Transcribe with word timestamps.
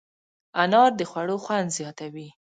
انار 0.63 0.91
د 0.99 1.01
خوړو 1.09 1.37
خوند 1.43 1.67
زیاتوي. 1.77 2.27